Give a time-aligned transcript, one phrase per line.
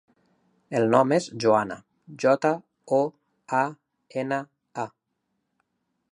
[0.77, 1.75] El nom és Joana:
[2.23, 2.53] jota,
[2.99, 3.01] o,
[3.59, 3.61] a,
[4.23, 4.41] ena,
[4.85, 4.87] a.